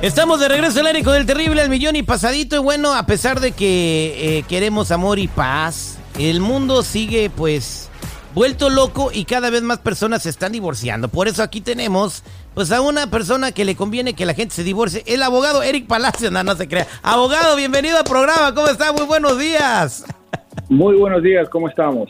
[0.00, 2.54] Estamos de regreso al aire con el terrible al millón y pasadito.
[2.54, 7.90] Y bueno, a pesar de que eh, queremos amor y paz, el mundo sigue pues
[8.32, 11.08] vuelto loco y cada vez más personas se están divorciando.
[11.08, 12.22] Por eso aquí tenemos
[12.54, 15.02] pues a una persona que le conviene que la gente se divorcie.
[15.04, 16.86] El abogado Eric Palacio, no, no se crea.
[17.02, 18.54] Abogado, bienvenido al programa.
[18.54, 18.92] ¿Cómo está?
[18.92, 20.04] Muy buenos días.
[20.68, 22.08] Muy buenos días, ¿cómo estamos?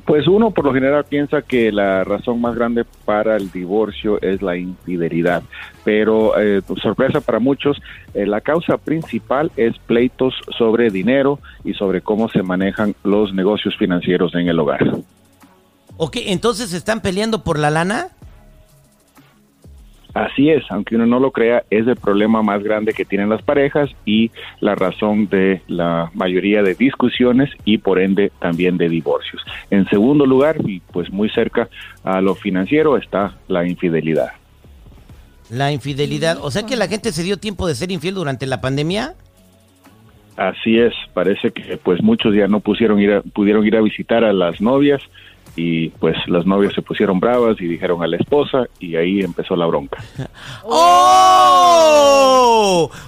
[0.06, 4.44] Pues uno por lo general piensa que la razón más grande para el divorcio es
[4.44, 5.42] la infidelidad,
[5.84, 7.82] pero eh, sorpresa para muchos,
[8.14, 13.76] eh, la causa principal es pleitos sobre dinero y sobre cómo se manejan los negocios
[13.78, 14.96] financieros en el hogar.
[15.98, 18.10] Ok, entonces están peleando por la lana.
[20.16, 23.42] Así es, aunque uno no lo crea, es el problema más grande que tienen las
[23.42, 29.42] parejas y la razón de la mayoría de discusiones y por ende también de divorcios.
[29.70, 31.68] En segundo lugar, y pues muy cerca
[32.06, 34.30] a lo financiero, está la infidelidad.
[35.50, 38.62] La infidelidad, o sea que la gente se dio tiempo de ser infiel durante la
[38.62, 39.16] pandemia.
[40.38, 44.32] Así es, parece que pues muchos ya no pusieron ir pudieron ir a visitar a
[44.32, 45.02] las novias
[45.56, 49.56] y pues las novias se pusieron bravas y dijeron a la esposa y ahí empezó
[49.56, 50.04] la bronca.
[50.64, 51.72] ¡Oh!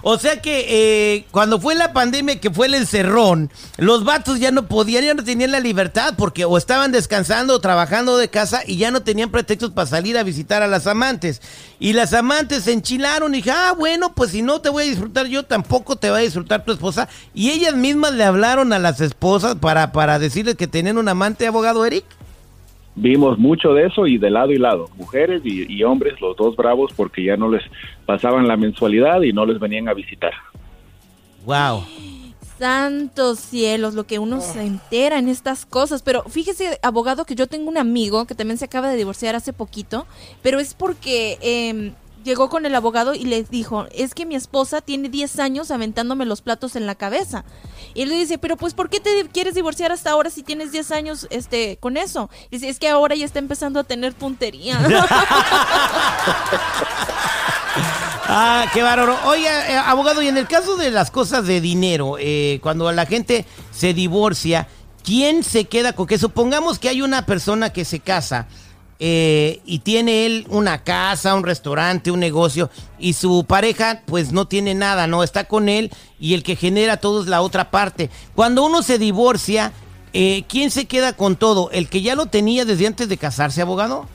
[0.02, 4.52] O sea que eh, cuando fue la pandemia, que fue el encerrón, los vatos ya
[4.52, 8.62] no podían, ya no tenían la libertad porque o estaban descansando o trabajando de casa
[8.66, 11.42] y ya no tenían pretextos para salir a visitar a las amantes.
[11.80, 14.88] Y las amantes se enchilaron y dije, ah, bueno, pues si no te voy a
[14.88, 17.10] disfrutar yo, tampoco te va a disfrutar tu esposa.
[17.34, 21.46] Y ellas mismas le hablaron a las esposas para, para decirles que tenían un amante
[21.46, 22.06] abogado, Eric
[22.98, 26.92] vimos mucho de eso y de lado y lado, mujeres y, hombres, los dos bravos,
[26.96, 27.64] porque ya no les
[28.06, 30.34] pasaban la mensualidad y no les venían a visitar.
[31.46, 31.84] Wow.
[32.58, 36.02] Santos cielos, lo que uno se entera en estas cosas.
[36.02, 39.54] Pero fíjese, abogado, que yo tengo un amigo que también se acaba de divorciar hace
[39.54, 40.08] poquito,
[40.42, 41.94] pero es porque eh,
[42.28, 46.26] llegó con el abogado y le dijo, es que mi esposa tiene 10 años aventándome
[46.26, 47.46] los platos en la cabeza.
[47.96, 50.72] Y él le dice, pero pues ¿por qué te quieres divorciar hasta ahora si tienes
[50.74, 52.30] 10 años este, con eso?
[52.52, 54.78] Y dice, es que ahora ya está empezando a tener puntería.
[58.28, 59.18] ah, qué bárbaro.
[59.26, 63.06] Oye, eh, abogado, y en el caso de las cosas de dinero, eh, cuando la
[63.06, 64.68] gente se divorcia,
[65.02, 66.18] ¿quién se queda con qué?
[66.18, 68.48] Supongamos que hay una persona que se casa
[69.00, 74.48] eh, y tiene él una casa, un restaurante, un negocio y su pareja pues no
[74.48, 78.10] tiene nada, no está con él y el que genera todo es la otra parte.
[78.34, 79.72] Cuando uno se divorcia,
[80.14, 81.70] eh, ¿quién se queda con todo?
[81.72, 84.08] ¿El que ya lo tenía desde antes de casarse, abogado?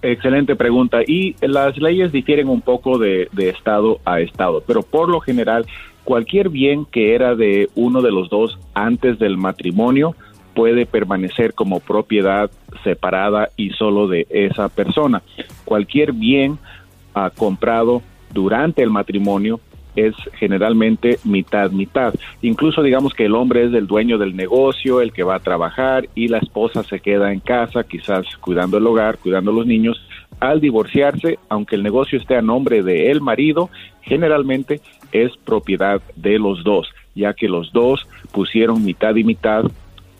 [0.00, 0.98] Excelente pregunta.
[1.04, 5.66] Y las leyes difieren un poco de, de estado a estado, pero por lo general
[6.04, 10.14] cualquier bien que era de uno de los dos antes del matrimonio,
[10.56, 12.50] puede permanecer como propiedad
[12.82, 15.22] separada y solo de esa persona.
[15.66, 16.58] Cualquier bien
[17.14, 18.02] ah, comprado
[18.32, 19.60] durante el matrimonio
[19.96, 22.14] es generalmente mitad mitad.
[22.40, 26.08] Incluso digamos que el hombre es el dueño del negocio, el que va a trabajar
[26.14, 30.02] y la esposa se queda en casa, quizás cuidando el hogar, cuidando los niños.
[30.40, 33.68] Al divorciarse, aunque el negocio esté a nombre de el marido,
[34.02, 34.80] generalmente
[35.12, 39.64] es propiedad de los dos, ya que los dos pusieron mitad y mitad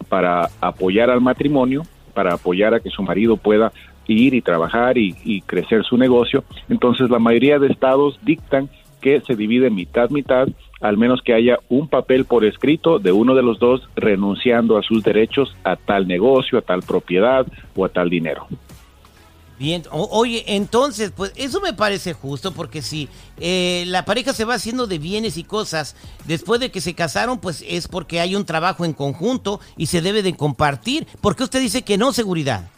[0.09, 1.83] para apoyar al matrimonio,
[2.15, 3.73] para apoyar a que su marido pueda
[4.07, 6.45] ir y trabajar y, crecer su negocio.
[6.69, 8.69] Entonces la mayoría de estados dictan
[9.01, 10.49] que se divide mitad mitad,
[10.81, 14.83] al menos que haya un papel por escrito de uno de los dos renunciando a
[14.83, 18.47] sus derechos a tal negocio, a tal propiedad o a tal dinero.
[19.59, 23.09] Bien, oye, entonces, pues eso me parece justo porque si
[23.39, 27.41] eh, la pareja se va haciendo de bienes y cosas después de que se casaron,
[27.41, 31.07] pues es porque hay un trabajo en conjunto y se debe de compartir.
[31.23, 32.69] ¿Por qué usted dice que no, seguridad?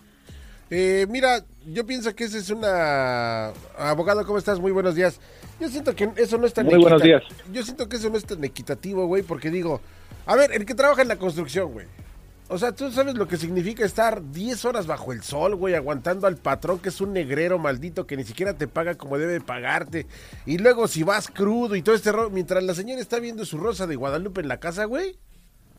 [0.71, 3.49] Eh, mira, yo pienso que esa es una...
[3.77, 4.61] Abogado, ¿cómo estás?
[4.61, 5.19] Muy buenos días.
[5.59, 7.25] Yo siento que eso no es tan Muy buenos días.
[7.53, 9.81] Yo siento que eso no es tan equitativo, güey, porque digo,
[10.27, 11.87] a ver, el que trabaja en la construcción, güey
[12.49, 16.27] o sea, tú sabes lo que significa estar 10 horas bajo el sol, güey, aguantando
[16.27, 20.07] al patrón que es un negrero maldito que ni siquiera te paga como debe pagarte.
[20.47, 23.59] Y luego si vas crudo y todo este rollo, mientras la señora está viendo su
[23.59, 25.19] rosa de Guadalupe en la casa, güey.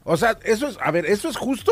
[0.04, 1.72] O sea, eso es, a ver, ¿eso es justo?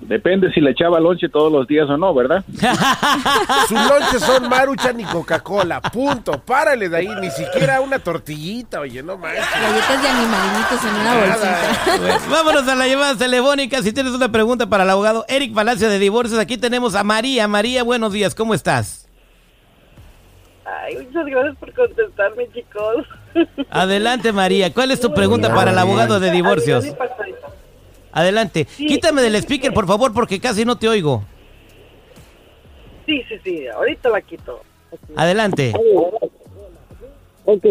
[0.00, 2.44] Depende si le echaba lonche todos los días o no, ¿verdad?
[3.68, 6.32] Sus lonches son maruchan y Coca-Cola, punto.
[6.40, 9.44] Párale de ahí, ni siquiera una tortillita, oye, no manches.
[9.50, 11.98] Galletas de animalitos en una bolsita.
[11.98, 13.82] Bueno, vámonos a la llamada telefónica.
[13.82, 17.48] Si tienes una pregunta para el abogado Eric Palacio de Divorcios, aquí tenemos a María.
[17.48, 19.08] María, buenos días, ¿cómo estás?
[20.66, 23.06] Ay, muchas gracias por contestarme, chicos.
[23.70, 24.72] Adelante, María.
[24.72, 26.84] ¿Cuál es tu pregunta para el abogado de divorcios?
[28.14, 28.64] Adelante.
[28.76, 31.24] Quítame del speaker, por favor, porque casi no te oigo.
[33.06, 34.60] Sí, sí, sí, ahorita la quito.
[35.16, 35.72] Adelante.
[37.44, 37.66] Ok,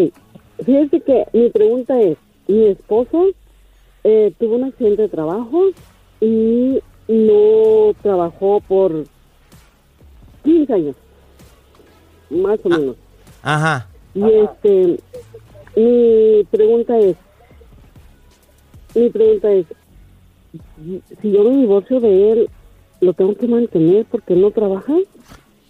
[0.64, 3.28] fíjese que mi pregunta es, mi esposo
[4.04, 5.70] eh, tuvo un accidente de trabajo
[6.20, 9.06] y no trabajó por
[10.44, 10.96] 15 años,
[12.28, 12.96] más o menos.
[13.42, 13.88] Ajá.
[14.14, 15.00] Y este,
[15.74, 17.16] mi pregunta es,
[18.94, 19.66] mi pregunta es,
[21.20, 22.50] si yo me divorcio de él,
[23.00, 24.94] ¿lo tengo que mantener porque no trabaja?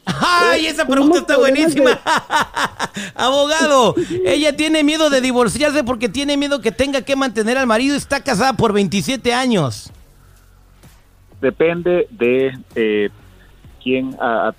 [0.07, 1.99] ¡Ay, esa pregunta está buenísima!
[3.15, 3.95] Abogado,
[4.25, 7.97] ella tiene miedo de divorciarse porque tiene miedo que tenga que mantener al marido.
[7.97, 9.91] Está casada por 27 años.
[11.41, 13.11] Depende de eh,
[13.83, 14.55] quién ha